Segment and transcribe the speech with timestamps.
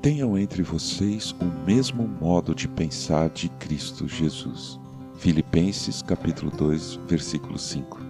[0.00, 4.80] tenham entre vocês o mesmo modo de pensar de Cristo Jesus.
[5.16, 8.00] Filipenses capítulo 2, versículo 5.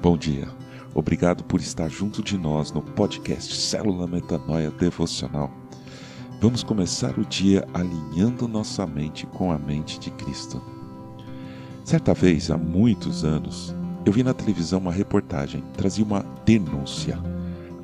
[0.00, 0.48] Bom dia.
[0.94, 5.50] Obrigado por estar junto de nós no podcast Célula Metanoia Devocional.
[6.40, 10.62] Vamos começar o dia alinhando nossa mente com a mente de Cristo.
[11.84, 13.74] Certa vez, há muitos anos,
[14.04, 17.18] eu vi na televisão uma reportagem, trazia uma denúncia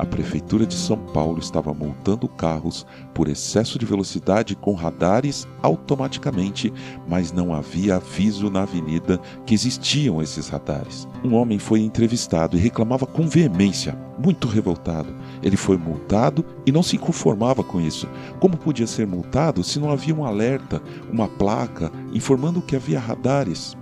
[0.02, 2.84] a Prefeitura de São Paulo estava multando carros
[3.14, 6.72] por excesso de velocidade com radares automaticamente,
[7.06, 11.06] mas não havia aviso na avenida que existiam esses radares.
[11.22, 15.14] Um homem foi entrevistado e reclamava com veemência, muito revoltado.
[15.40, 18.08] Ele foi multado e não se conformava com isso.
[18.40, 20.82] Como podia ser multado se não havia um alerta,
[21.12, 23.76] uma placa informando que havia radares?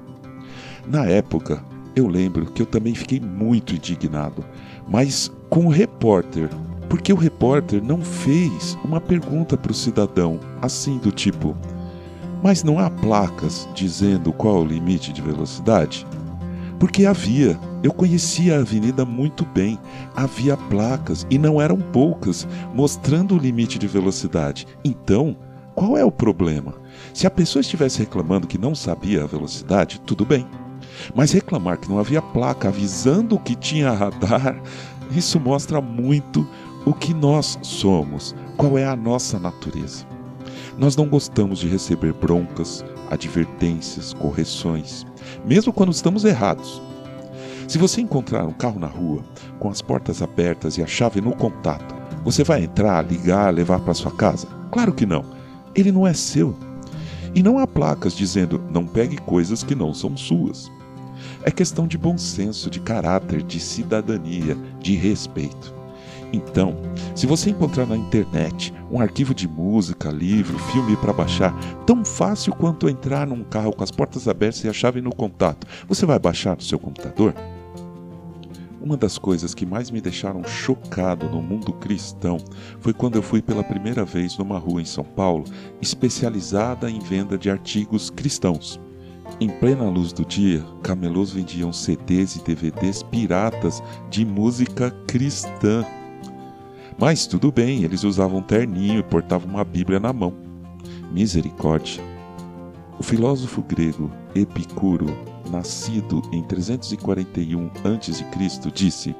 [0.86, 4.44] Na época, eu lembro que eu também fiquei muito indignado,
[4.88, 6.48] mas com o repórter,
[6.88, 11.56] porque o repórter não fez uma pergunta para o cidadão, assim do tipo:
[12.42, 16.06] Mas não há placas dizendo qual é o limite de velocidade?
[16.78, 19.78] Porque havia, eu conhecia a avenida muito bem,
[20.16, 24.66] havia placas e não eram poucas mostrando o limite de velocidade.
[24.82, 25.36] Então,
[25.74, 26.74] qual é o problema?
[27.12, 30.46] Se a pessoa estivesse reclamando que não sabia a velocidade, tudo bem.
[31.14, 34.60] Mas reclamar que não havia placa avisando que tinha radar,
[35.10, 36.46] isso mostra muito
[36.84, 40.06] o que nós somos, qual é a nossa natureza.
[40.78, 45.04] Nós não gostamos de receber broncas, advertências, correções,
[45.44, 46.80] mesmo quando estamos errados.
[47.68, 49.22] Se você encontrar um carro na rua,
[49.58, 53.94] com as portas abertas e a chave no contato, você vai entrar, ligar, levar para
[53.94, 54.46] sua casa?
[54.70, 55.24] Claro que não.
[55.74, 56.56] Ele não é seu.
[57.34, 60.70] E não há placas dizendo não pegue coisas que não são suas.
[61.42, 65.80] É questão de bom senso, de caráter, de cidadania, de respeito.
[66.32, 66.76] Então,
[67.14, 71.52] se você encontrar na internet um arquivo de música, livro, filme para baixar,
[71.84, 75.66] tão fácil quanto entrar num carro com as portas abertas e a chave no contato,
[75.88, 77.34] você vai baixar no seu computador?
[78.80, 82.38] Uma das coisas que mais me deixaram chocado no mundo cristão
[82.80, 85.44] foi quando eu fui pela primeira vez numa rua em São Paulo
[85.82, 88.80] especializada em venda de artigos cristãos.
[89.40, 95.82] Em plena luz do dia, camelôs vendiam CDs e DVDs piratas de música cristã.
[96.98, 100.34] Mas tudo bem, eles usavam terninho e portavam uma Bíblia na mão.
[101.10, 102.04] Misericórdia!
[102.98, 105.06] O filósofo grego Epicuro,
[105.50, 109.16] nascido em 341 a.C., disse: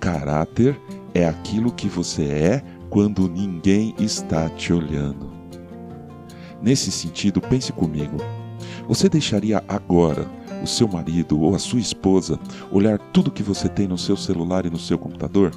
[0.00, 0.76] Caráter
[1.14, 5.30] é aquilo que você é quando ninguém está te olhando.
[6.60, 8.16] Nesse sentido, pense comigo.
[8.88, 10.26] Você deixaria agora
[10.62, 12.38] o seu marido ou a sua esposa
[12.70, 15.52] olhar tudo que você tem no seu celular e no seu computador?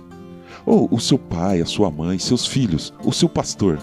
[0.65, 3.79] Ou o seu pai, a sua mãe, seus filhos, o seu pastor?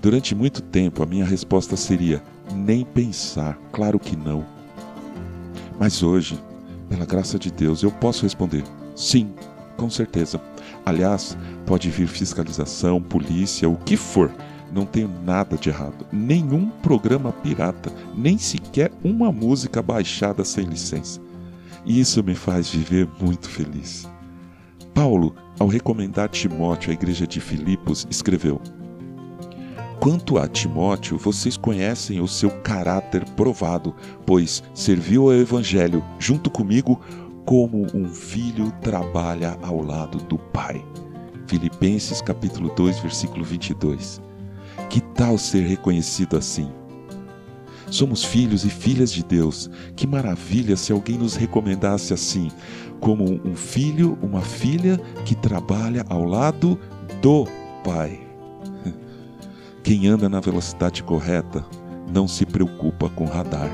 [0.00, 2.22] Durante muito tempo a minha resposta seria:
[2.54, 4.44] nem pensar, claro que não.
[5.78, 6.38] Mas hoje,
[6.88, 8.62] pela graça de Deus, eu posso responder:
[8.94, 9.32] sim,
[9.76, 10.40] com certeza.
[10.86, 11.36] Aliás,
[11.66, 14.30] pode vir fiscalização, polícia, o que for
[14.74, 16.04] não tenho nada de errado.
[16.12, 21.20] Nenhum programa pirata, nem sequer uma música baixada sem licença.
[21.86, 24.08] E isso me faz viver muito feliz.
[24.92, 28.60] Paulo, ao recomendar Timóteo à igreja de Filipos, escreveu:
[30.00, 33.94] Quanto a Timóteo, vocês conhecem o seu caráter provado,
[34.26, 37.00] pois serviu ao evangelho junto comigo
[37.44, 40.84] como um filho trabalha ao lado do pai.
[41.46, 44.20] Filipenses capítulo 2, versículo 22.
[44.88, 46.70] Que tal ser reconhecido assim?
[47.90, 49.70] Somos filhos e filhas de Deus.
[49.94, 52.50] Que maravilha se alguém nos recomendasse assim,
[53.00, 56.78] como um filho, uma filha que trabalha ao lado
[57.20, 57.46] do
[57.84, 58.20] Pai.
[59.82, 61.64] Quem anda na velocidade correta
[62.10, 63.70] não se preocupa com radar.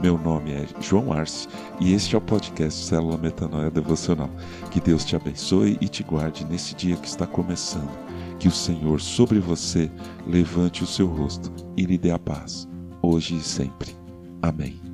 [0.00, 1.48] Meu nome é João Arce
[1.80, 4.30] e este é o podcast Célula Metanoia Devocional.
[4.70, 7.90] Que Deus te abençoe e te guarde nesse dia que está começando.
[8.38, 9.90] Que o Senhor sobre você
[10.24, 12.68] levante o seu rosto e lhe dê a paz,
[13.02, 13.90] hoje e sempre.
[14.40, 14.85] Amém.